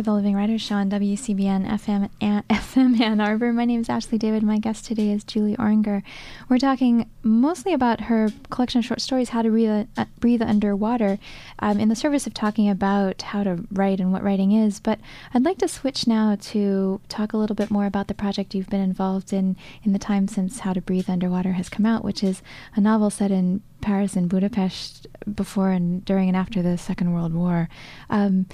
[0.03, 3.53] The Living Writers Show on WCBN FM, An- FM Ann Arbor.
[3.53, 4.41] My name is Ashley David.
[4.41, 6.01] My guest today is Julie Orringer.
[6.49, 11.19] We're talking mostly about her collection of short stories, How to Breathe, uh, breathe Underwater,
[11.59, 14.79] um, in the service of talking about how to write and what writing is.
[14.79, 14.99] But
[15.35, 18.69] I'd like to switch now to talk a little bit more about the project you've
[18.69, 22.23] been involved in in the time since How to Breathe Underwater has come out, which
[22.23, 22.41] is
[22.75, 27.33] a novel set in Paris and Budapest before and during and after the Second World
[27.33, 27.67] War.
[28.09, 28.45] Um,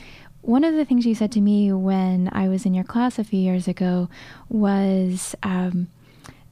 [0.48, 3.26] one of the things you said to me when I was in your class a
[3.26, 4.08] few years ago
[4.48, 5.90] was um,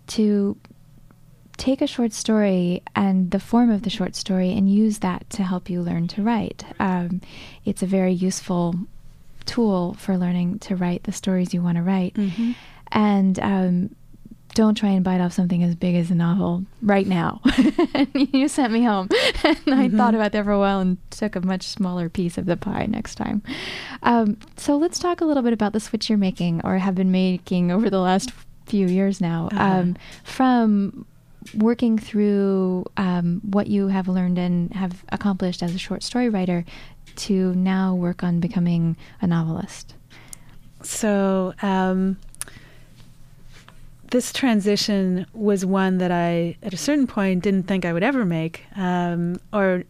[0.07, 0.57] to
[1.55, 5.43] take a short story and the form of the short story and use that to
[5.43, 6.65] help you learn to write.
[6.77, 7.21] Um,
[7.63, 8.75] it's a very useful
[9.45, 12.15] tool for learning to write the stories you want to write.
[12.15, 12.51] Mm-hmm.
[12.91, 13.95] And um,
[14.53, 17.41] don't try and bite off something as big as a novel right now.
[18.13, 19.09] you sent me home,
[19.43, 19.97] and I Mhm.
[19.97, 22.85] thought about that for a while and took a much smaller piece of the pie
[22.89, 23.41] next time.
[24.03, 27.11] Um, so let's talk a little bit about the switch you're making or have been
[27.11, 28.31] making over the last
[28.65, 29.63] few years now Uh-huh.
[29.63, 31.05] um, from
[31.53, 36.65] working through um, what you have learned and have accomplished as a short story writer
[37.17, 39.93] to now work on becoming a novelist.
[40.81, 42.17] So, um,
[44.11, 48.25] this transition was one that I, at a certain point, didn't think I would ever
[48.25, 49.83] make um, or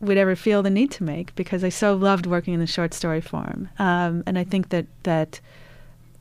[0.00, 2.94] would ever feel the need to make because I so loved working in the short
[2.94, 3.68] story form.
[3.78, 5.40] Um, and I think that, that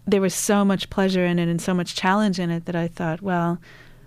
[0.05, 2.87] there was so much pleasure in it and so much challenge in it that I
[2.87, 3.59] thought, well,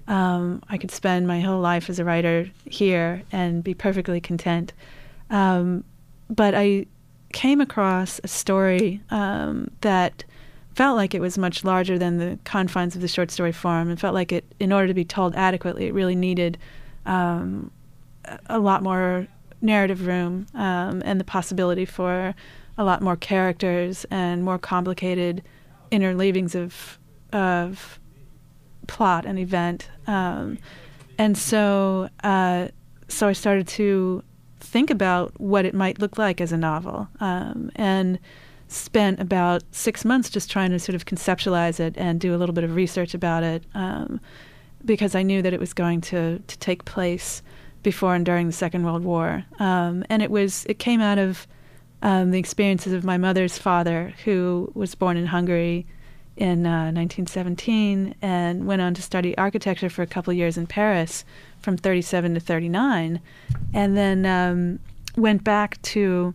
[0.08, 4.72] um, I could spend my whole life as a writer here and be perfectly content.
[5.30, 5.84] Um,
[6.28, 6.86] but I
[7.32, 10.24] came across a story um, that
[10.74, 14.00] felt like it was much larger than the confines of the short story form and
[14.00, 16.58] felt like it, in order to be told adequately, it really needed
[17.06, 17.70] um,
[18.24, 19.26] a- a lot more
[19.60, 22.34] narrative room um, and the possibility for
[22.78, 25.42] a lot more characters and more complicated
[25.90, 26.98] interleavings of
[27.32, 27.98] of
[28.86, 29.88] plot and event.
[30.06, 30.58] Um,
[31.16, 32.68] and so, uh,
[33.08, 34.22] so I started to
[34.60, 38.18] think about what it might look like as a novel, um, and
[38.72, 42.54] spent about six months just trying to sort of conceptualize it and do a little
[42.54, 44.20] bit of research about it, um,
[44.84, 47.42] because I knew that it was going to to take place
[47.82, 51.46] before and during the Second World War, um, and it was it came out of
[52.02, 55.86] um, the experiences of my mother's father, who was born in Hungary
[56.36, 61.24] in uh, 1917 and went on to study architecture for a couple years in Paris
[61.60, 63.20] from 37 to 39,
[63.74, 64.78] and then um,
[65.16, 66.34] went back to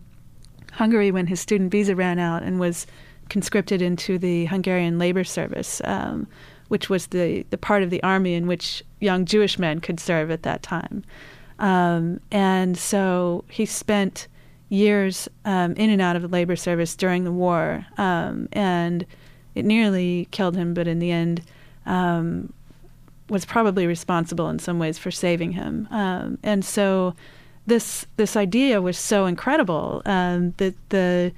[0.78, 2.86] Hungary when his student visa ran out and was
[3.28, 6.28] conscripted into the Hungarian labor service, um,
[6.68, 10.30] which was the, the part of the army in which young Jewish men could serve
[10.30, 11.04] at that time.
[11.58, 14.28] Um, and so he spent
[14.68, 19.04] years um, in and out of the labor service during the war, um, and
[19.56, 21.42] it nearly killed him, but in the end,
[21.86, 22.52] um,
[23.28, 25.88] was probably responsible in some ways for saving him.
[25.90, 27.14] Um, and so,
[27.68, 31.32] this this idea was so incredible um, that the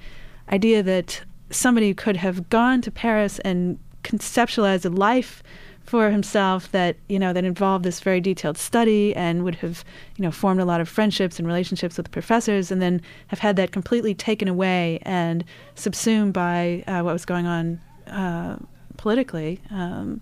[0.51, 5.43] idea that somebody could have gone to Paris and conceptualized a life
[5.83, 9.83] for himself that you know that involved this very detailed study and would have
[10.15, 13.55] you know formed a lot of friendships and relationships with professors and then have had
[13.57, 15.43] that completely taken away and
[15.75, 18.55] subsumed by uh, what was going on uh,
[18.97, 19.59] politically.
[19.69, 20.21] Um,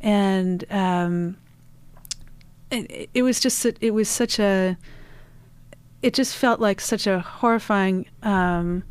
[0.00, 1.36] and um,
[2.70, 4.76] it, it was just it was such a
[6.02, 8.82] it just felt like such a horrifying um,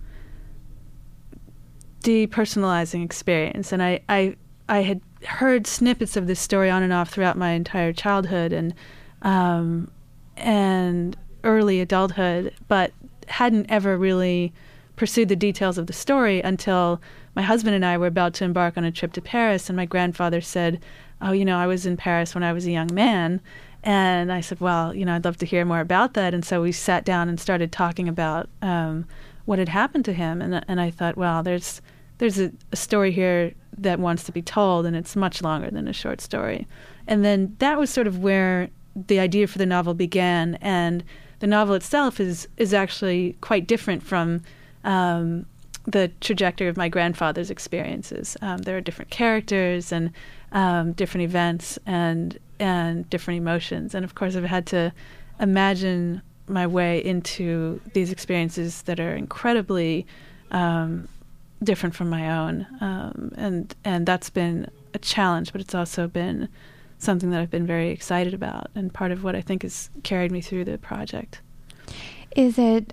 [2.01, 4.35] depersonalizing experience and I, I
[4.69, 8.73] I had heard snippets of this story on and off throughout my entire childhood and
[9.23, 9.91] um,
[10.37, 12.93] and early adulthood, but
[13.27, 14.53] hadn't ever really
[14.95, 17.01] pursued the details of the story until
[17.35, 19.85] my husband and I were about to embark on a trip to Paris, and my
[19.85, 20.79] grandfather said,
[21.21, 23.41] "Oh, you know, I was in Paris when I was a young man."
[23.83, 26.61] And I said, "Well, you know, I'd love to hear more about that." And so
[26.61, 29.05] we sat down and started talking about um,
[29.45, 31.81] what had happened to him, and and I thought, "Well, there's
[32.17, 35.87] there's a, a story here that wants to be told, and it's much longer than
[35.87, 36.67] a short story."
[37.07, 38.69] And then that was sort of where
[39.07, 41.03] the idea for the novel began, and
[41.39, 44.41] the novel itself is is actually quite different from
[44.83, 45.45] um,
[45.85, 48.37] the trajectory of my grandfather's experiences.
[48.41, 50.11] Um, there are different characters and
[50.51, 54.93] um, different events and and different emotions, and of course, I've had to
[55.39, 60.05] imagine my way into these experiences that are incredibly
[60.51, 61.07] um,
[61.63, 66.49] different from my own, um, and and that's been a challenge, but it's also been
[66.97, 70.31] something that I've been very excited about, and part of what I think has carried
[70.31, 71.41] me through the project.
[72.35, 72.91] Is it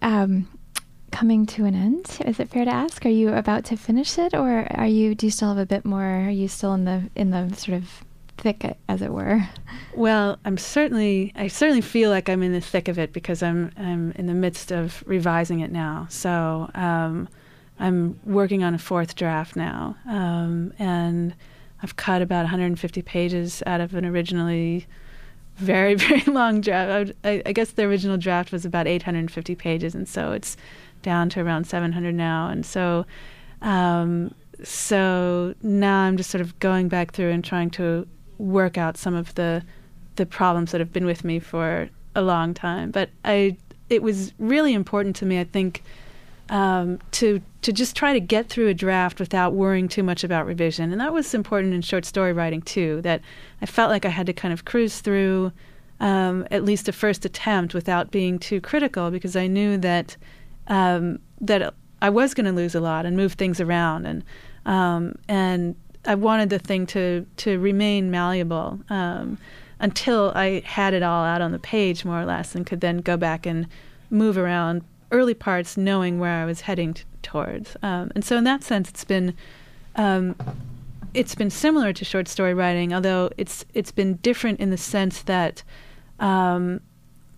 [1.17, 2.19] coming to an end.
[2.27, 3.07] Is it fair to ask?
[3.07, 5.15] Are you about to finish it, or are you?
[5.15, 6.05] Do you still have a bit more?
[6.05, 8.05] Are you still in the in the sort of
[8.37, 9.49] thick, as it were?
[9.95, 13.73] Well, I'm certainly I certainly feel like I'm in the thick of it because I'm
[13.77, 16.07] I'm in the midst of revising it now.
[16.11, 17.29] So um,
[17.79, 21.35] I'm working on a fourth draft now, um, and
[21.83, 24.87] I've cut about 150 pages out of an originally
[25.57, 27.13] very very long draft.
[27.25, 30.57] I, I, guess the original draft was about 850 pages, and so it's
[31.03, 32.49] down to around 700 now.
[32.49, 33.07] And so,
[33.63, 38.07] um, so now I'm just sort of going back through and trying to
[38.39, 39.63] work out some of the
[40.17, 42.91] the problems that have been with me for a long time.
[42.91, 43.57] But I,
[43.91, 45.83] it was really important to me, I think,
[46.49, 50.47] um, to to just try to get through a draft without worrying too much about
[50.47, 50.93] revision.
[50.93, 53.03] And that was important in short story writing too.
[53.03, 53.21] That
[53.61, 55.53] I felt like I had to kind of cruise through
[56.01, 60.17] um, at least a first attempt without being too critical, because I knew that
[60.69, 64.25] um, that I was going to lose a lot and move things around, and
[64.67, 65.75] um, and
[66.07, 69.39] I wanted the thing to to remain malleable um,
[69.81, 72.99] until I had it all out on the page more or less, and could then
[72.99, 73.67] go back and
[74.11, 74.83] move around
[75.13, 77.77] early parts knowing where I was heading t- towards.
[77.83, 79.35] Um, and so in that sense, it's been
[79.97, 80.37] um,
[81.15, 85.23] it's been similar to short story writing, although it's it's been different in the sense
[85.23, 85.63] that
[86.21, 86.81] um,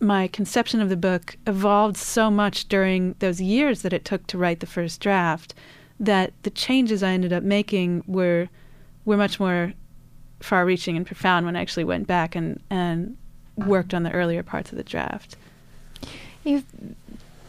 [0.00, 4.38] my conception of the book evolved so much during those years that it took to
[4.38, 5.54] write the first draft
[6.00, 8.48] that the changes I ended up making were
[9.04, 9.72] were much more
[10.40, 13.16] far reaching and profound when I actually went back and, and
[13.56, 15.36] worked on the earlier parts of the draft.
[16.44, 16.66] You've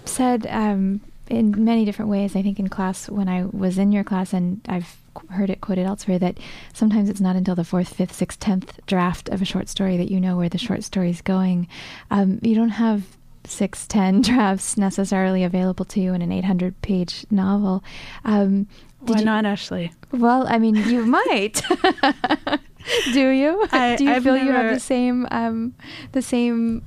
[0.06, 4.04] said um, in many different ways, I think in class, when I was in your
[4.04, 4.98] class, and I've
[5.30, 6.38] heard it quoted elsewhere, that
[6.74, 10.10] sometimes it's not until the fourth, fifth, sixth, tenth draft of a short story that
[10.10, 11.68] you know where the short story is going.
[12.10, 13.04] Um, you don't have
[13.50, 17.84] six, ten drafts necessarily available to you in an 800 page novel.
[18.26, 18.68] Um,
[19.00, 19.92] Why you, not, Ashley?
[20.12, 21.62] Well, I mean, you might.
[23.14, 23.68] Do you?
[23.72, 25.76] I, Do you I've feel never, you have the same um,
[26.14, 26.84] the same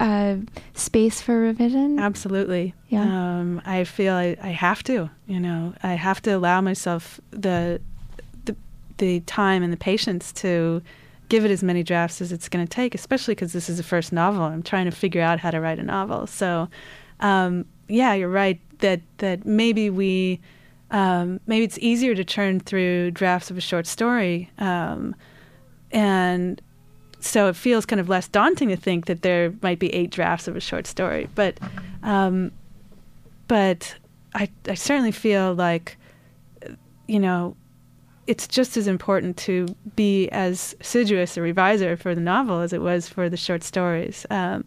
[0.00, 0.36] uh,
[0.74, 1.98] space for revision?
[1.98, 2.74] Absolutely.
[2.88, 3.02] Yeah.
[3.02, 5.08] Um, I feel I, I have to.
[5.26, 7.80] You know, I have to allow myself the
[8.44, 8.56] the
[8.98, 10.82] the time and the patience to
[11.28, 13.82] give it as many drafts as it's going to take, especially because this is the
[13.82, 14.42] first novel.
[14.42, 16.26] I'm trying to figure out how to write a novel.
[16.26, 16.68] So,
[17.20, 20.40] um, yeah, you're right that that maybe we
[20.90, 25.14] um, maybe it's easier to churn through drafts of a short story, um,
[25.90, 26.60] and
[27.20, 30.46] so it feels kind of less daunting to think that there might be eight drafts
[30.46, 31.28] of a short story.
[31.34, 31.58] But
[32.02, 32.52] um,
[33.48, 33.96] but
[34.34, 35.96] I I certainly feel like
[37.08, 37.56] you know
[38.26, 42.82] it's just as important to be as assiduous a reviser for the novel as it
[42.82, 44.64] was for the short stories, um,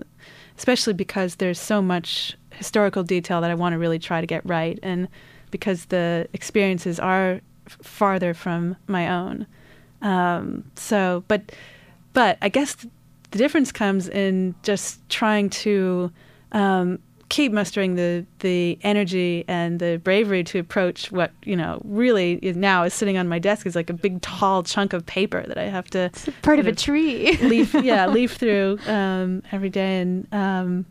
[0.57, 4.45] especially because there's so much historical detail that I want to really try to get
[4.45, 5.07] right, and
[5.51, 9.45] because the experiences are farther from my own.
[10.01, 11.51] Um, so, but
[12.13, 12.75] but I guess
[13.31, 16.11] the difference comes in just trying to
[16.51, 16.99] um,
[17.29, 22.57] keep mustering the the energy and the bravery to approach what you know really is
[22.57, 25.57] now is sitting on my desk is like a big tall chunk of paper that
[25.57, 30.01] I have to it's part of a tree leaf yeah leaf through um, every day
[30.01, 30.85] and um,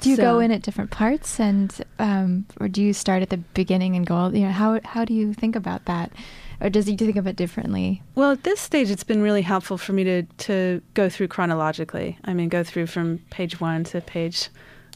[0.00, 0.22] do you so.
[0.22, 4.06] go in at different parts and um, or do you start at the beginning and
[4.06, 6.10] go you know how how do you think about that
[6.58, 8.02] or does he think of it differently?
[8.14, 12.18] Well, at this stage, it's been really helpful for me to to go through chronologically.
[12.24, 14.48] I mean, go through from page one to page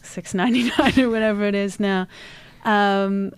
[0.02, 2.06] 699 or whatever it is now.
[2.64, 3.32] Um,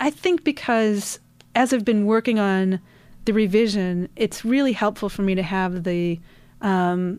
[0.00, 1.18] I think because
[1.54, 2.80] as I've been working on
[3.24, 6.20] the revision, it's really helpful for me to have the,
[6.60, 7.18] um,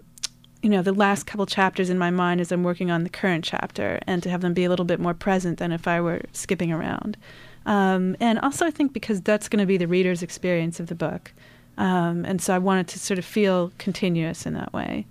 [0.62, 3.44] you know, the last couple chapters in my mind as I'm working on the current
[3.44, 6.22] chapter, and to have them be a little bit more present than if I were
[6.34, 7.18] skipping around.
[7.66, 10.96] Um, and also, I think because that's going to be the reader's experience of the
[10.96, 11.34] book,
[11.78, 15.06] um, and so I wanted to sort of feel continuous in that way.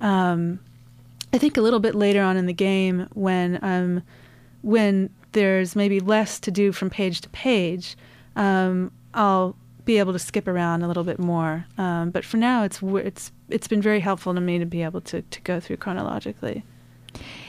[0.00, 0.60] Um,
[1.32, 4.02] I think a little bit later on in the game, when um,
[4.62, 7.96] when there's maybe less to do from page to page,
[8.36, 11.66] um, I'll be able to skip around a little bit more.
[11.76, 15.00] Um, but for now, it's it's it's been very helpful to me to be able
[15.02, 16.64] to to go through chronologically.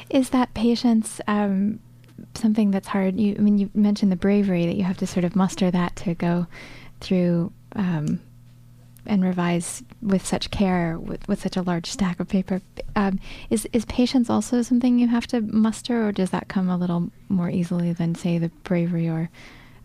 [0.09, 1.79] Is that patience um,
[2.35, 3.19] something that's hard?
[3.19, 5.95] You I mean you mentioned the bravery that you have to sort of muster that
[5.97, 6.47] to go
[6.99, 8.19] through um,
[9.05, 12.61] and revise with such care with, with such a large stack of paper.
[12.95, 13.19] Um,
[13.49, 17.11] is is patience also something you have to muster, or does that come a little
[17.27, 19.29] more easily than say the bravery or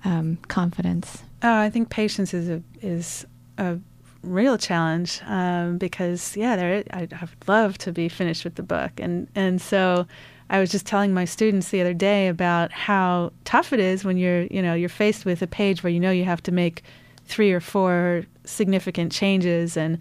[0.05, 1.23] um, confidence?
[1.43, 3.27] Oh, I think patience is a is
[3.59, 3.79] a
[4.23, 8.63] real challenge um, because yeah, there I, I would love to be finished with the
[8.63, 10.07] book, and and so
[10.51, 14.19] I was just telling my students the other day about how tough it is when
[14.19, 16.83] you're, you know, you're faced with a page where you know you have to make
[17.25, 19.99] three or four significant changes and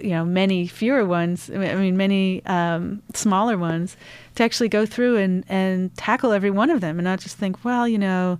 [0.00, 3.96] you know many fewer ones i mean many um, smaller ones
[4.34, 7.64] to actually go through and, and tackle every one of them and not just think
[7.64, 8.38] well you know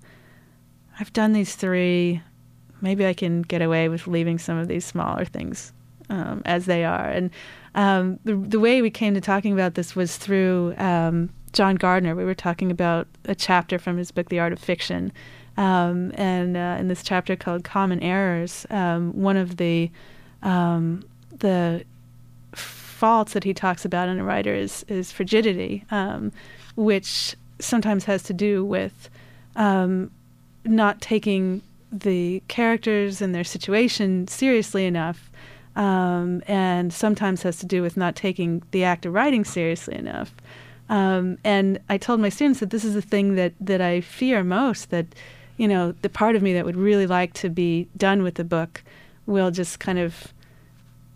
[1.01, 2.21] i've done these three.
[2.81, 5.73] Maybe i can get away with leaving some of these smaller things
[6.11, 7.09] um, as they are.
[7.09, 7.31] And
[7.75, 12.15] um, the, the way we came to talking about this was through um, john gardner.
[12.15, 15.13] We were talking about a chapter from his book the art of fiction
[15.57, 19.91] um, and uh, in this chapter called Common Errors, um, one of the
[20.43, 21.05] um,
[21.39, 21.85] the
[22.55, 26.33] faults that he talks about in a writer is is frigidity, um,
[26.77, 29.09] which sometimes has to do with
[29.57, 30.11] um,
[30.65, 35.31] not taking the characters and their situation seriously enough,
[35.77, 40.35] um, and sometimes has to do with not taking the act of writing seriously enough.
[40.89, 44.91] and I told my students that this is the thing that that I fear most
[44.91, 45.07] that
[45.57, 48.45] you know, the part of me that would really like to be done with the
[48.45, 48.83] book
[49.27, 50.33] will just kind of,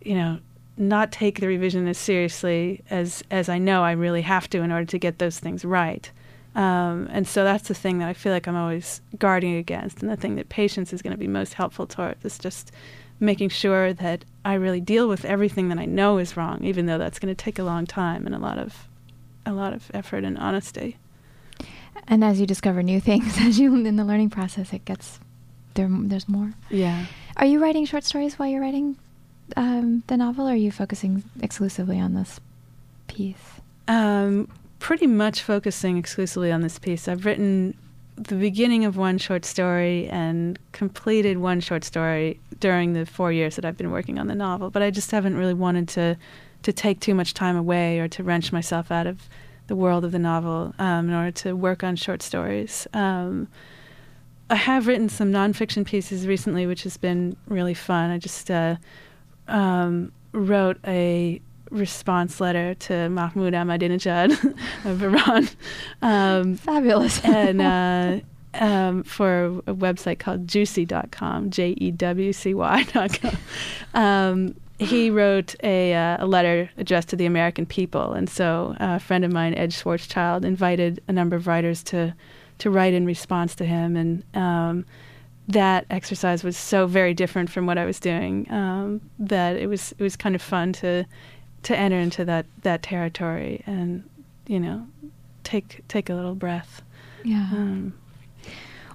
[0.02, 0.38] you know,
[0.76, 4.70] not take the revision as seriously as as I know I really have to in
[4.70, 6.10] order to get those things right.
[6.54, 10.10] Um, and so that's the thing that I feel like I'm always guarding against, and
[10.10, 12.72] the thing that patience is going to be most helpful towards is just
[13.20, 16.98] making sure that I really deal with everything that I know is wrong, even though
[16.98, 18.88] that's going to take a long time and a lot of
[19.44, 20.96] a lot of effort and honesty.
[22.06, 25.18] And as you discover new things, as you in the learning process, it gets
[25.74, 25.88] there.
[25.90, 26.52] There's more.
[26.70, 27.06] Yeah.
[27.36, 28.96] Are you writing short stories while you're writing
[29.56, 32.40] um, the novel, or are you focusing exclusively on this
[33.06, 33.60] piece?
[33.86, 37.08] Um, pretty much focusing exclusively on this piece.
[37.08, 37.76] I've written
[38.16, 43.56] the beginning of one short story and completed one short story during the four years
[43.56, 44.70] that I've been working on the novel.
[44.70, 46.16] But I just haven't really wanted to
[46.60, 49.28] to take too much time away or to wrench myself out of
[49.68, 52.86] the world of the novel um, in order to work on short stories.
[52.92, 53.48] Um,
[54.50, 58.10] I have written some nonfiction pieces recently, which has been really fun.
[58.10, 58.76] I just uh,
[59.46, 61.40] um, wrote a
[61.70, 65.48] response letter to Mahmoud Ahmadinejad of Iran.
[66.00, 67.22] Um, Fabulous.
[67.24, 68.20] and uh,
[68.54, 73.36] um, for a website called Jewcy.com, J E W C Y.com.
[73.92, 78.96] Um, he wrote a, uh, a letter addressed to the American people, and so uh,
[78.96, 82.14] a friend of mine, Ed Schwarzschild, invited a number of writers to
[82.58, 84.84] to write in response to him, and um,
[85.48, 89.92] that exercise was so very different from what I was doing um, that it was
[89.92, 91.04] it was kind of fun to
[91.64, 94.08] to enter into that that territory and
[94.46, 94.86] you know
[95.44, 96.82] take take a little breath.
[97.24, 97.48] Yeah.
[97.52, 97.94] Um,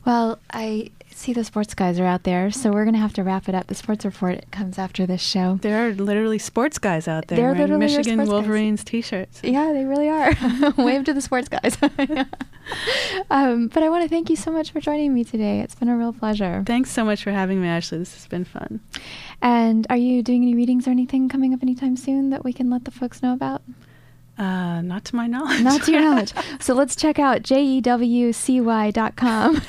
[0.05, 3.23] well, I see the sports guys are out there, so we're going to have to
[3.23, 3.67] wrap it up.
[3.67, 5.59] The sports report comes after this show.
[5.61, 8.91] There are literally sports guys out there They're wearing Michigan Wolverines guys.
[8.91, 9.41] t-shirts.
[9.43, 10.33] Yeah, they really are.
[10.77, 11.77] Wave to the sports guys.
[13.29, 15.59] um, but I want to thank you so much for joining me today.
[15.61, 16.63] It's been a real pleasure.
[16.65, 17.97] Thanks so much for having me, Ashley.
[17.99, 18.79] This has been fun.
[19.41, 22.69] And are you doing any readings or anything coming up anytime soon that we can
[22.69, 23.61] let the folks know about?
[24.37, 25.61] Uh, not to my knowledge.
[25.61, 26.33] Not to your knowledge.
[26.59, 29.61] So let's check out jewcy.com.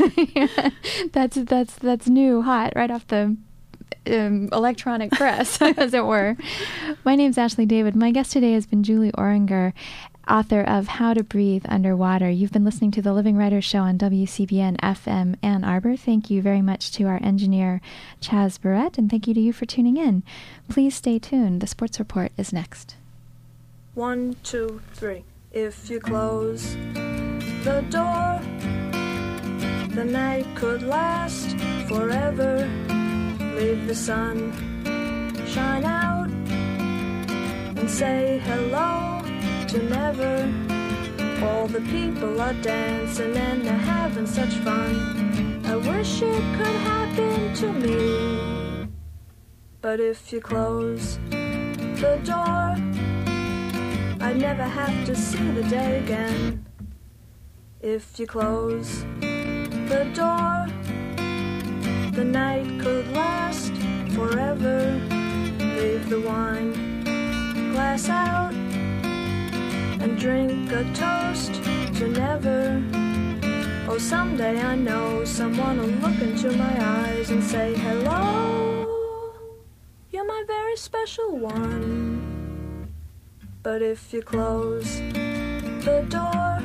[1.13, 3.37] that's that's that's new, hot, right off the
[4.07, 6.37] um, electronic press, as it were.
[7.05, 7.95] My name's Ashley David.
[7.95, 9.73] My guest today has been Julie Orringer,
[10.29, 12.31] author of How to Breathe Underwater.
[12.31, 15.97] You've been listening to the Living Writers Show on WCBN FM Ann Arbor.
[15.97, 17.81] Thank you very much to our engineer,
[18.21, 20.23] Chaz Barrett, and thank you to you for tuning in.
[20.69, 21.61] Please stay tuned.
[21.61, 22.97] The Sports Report is next.
[23.95, 25.25] One, two, three.
[25.53, 26.75] If you close
[27.63, 28.41] the door,
[29.95, 32.69] the night could last forever.
[33.39, 34.53] Leave the sun
[35.47, 36.29] shine out
[37.79, 39.23] and say hello
[39.69, 40.53] to never.
[41.47, 45.63] All the people are dancing and they're having such fun.
[45.67, 48.89] I wish it could happen to me.
[49.81, 52.94] But if you close the door,
[54.25, 56.65] I'd never have to see the day again.
[57.83, 60.67] If you close the door,
[62.13, 63.75] the night could last
[64.15, 64.99] forever.
[65.59, 66.73] Leave the wine
[67.75, 68.55] glass out
[70.01, 71.53] and drink a toast
[71.99, 72.83] to never.
[73.87, 78.87] Oh, someday I know someone will look into my eyes and say, Hello,
[80.11, 82.14] you're my very special one.
[83.65, 86.61] But if you close the door,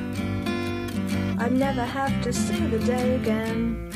[1.42, 3.88] I'd never have to see the day again.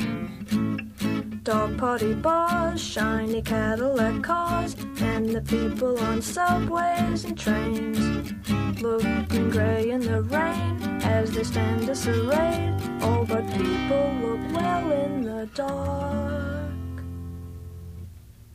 [1.43, 8.33] Dog party bars, shiny Cadillac cars, and the people on subways and trains.
[8.81, 12.73] Looking gray in the rain as they stand disarrayed.
[13.03, 16.73] All but people look well in the dark.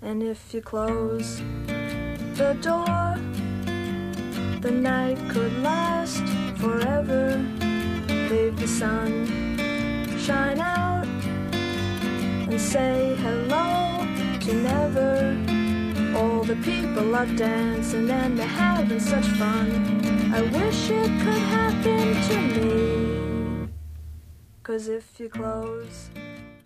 [0.03, 1.41] And if you close
[2.35, 3.10] the door,
[4.61, 6.23] the night could last
[6.57, 7.45] forever.
[8.31, 9.27] Leave the sun
[10.19, 11.07] shine out
[12.51, 14.07] and say hello
[14.39, 15.37] to never.
[16.17, 19.69] All the people are dancing and they're having such fun.
[20.35, 23.69] I wish it could happen to me.
[24.63, 26.11] Cause if you close